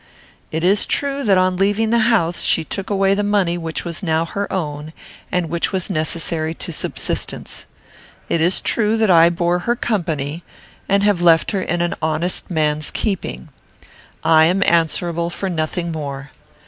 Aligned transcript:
It 0.51 0.63
is 0.63 0.87
true 0.87 1.23
that 1.25 1.37
on 1.37 1.57
leaving 1.57 1.91
the 1.91 1.99
house 2.09 2.41
she 2.41 2.63
took 2.63 2.89
away 2.89 3.13
the 3.13 3.21
money 3.21 3.55
which 3.55 3.85
was 3.85 4.01
now 4.01 4.25
her 4.25 4.51
own, 4.51 4.93
and 5.31 5.47
which 5.47 5.71
was 5.71 5.91
necessary 5.91 6.55
to 6.55 6.73
subsistence. 6.73 7.67
It 8.27 8.41
is 8.41 8.61
true 8.61 8.97
that 8.97 9.11
I 9.11 9.29
bore 9.29 9.59
her 9.59 9.75
company, 9.75 10.41
and 10.89 11.03
have 11.03 11.21
left 11.21 11.51
her 11.51 11.61
in 11.61 11.81
an 11.81 11.93
honest 12.01 12.49
man's 12.49 12.89
keeping. 12.89 13.49
I 14.23 14.45
am 14.45 14.63
answerable 14.65 15.29
for 15.29 15.51
nothing 15.51 15.91
more. 15.91 16.31